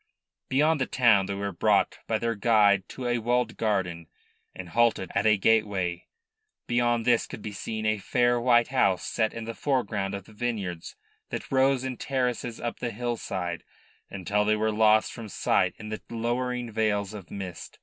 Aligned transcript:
Beyond 0.49 0.81
the 0.81 0.87
town 0.87 1.27
they 1.27 1.35
were 1.35 1.51
brought 1.51 1.99
by 2.07 2.17
their 2.17 2.33
guide 2.33 2.89
to 2.89 3.05
a 3.05 3.19
walled 3.19 3.55
garden, 3.55 4.07
and 4.55 4.69
halted 4.69 5.11
at 5.13 5.27
a 5.27 5.37
gateway. 5.37 6.07
Beyond 6.65 7.05
this 7.05 7.27
could 7.27 7.43
be 7.43 7.51
seen 7.51 7.85
a 7.85 7.99
fair 7.99 8.41
white 8.41 8.69
house 8.69 9.05
set 9.05 9.31
in 9.31 9.43
the 9.43 9.53
foreground 9.53 10.15
of 10.15 10.25
the 10.25 10.33
vineyards 10.33 10.95
that 11.29 11.51
rose 11.51 11.83
in 11.83 11.97
terraces 11.97 12.59
up 12.59 12.79
the 12.79 12.89
hillside 12.89 13.63
until 14.09 14.43
they 14.43 14.55
were 14.55 14.71
lost 14.71 15.13
from 15.13 15.29
sight 15.29 15.75
in 15.77 15.89
the 15.89 16.01
lowering 16.09 16.71
veils 16.71 17.13
of 17.13 17.29
mist. 17.29 17.77